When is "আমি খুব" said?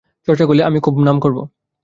0.63-0.95